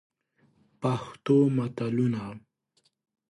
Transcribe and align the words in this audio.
پښتو 0.81 1.35
متلونه: 1.57 2.21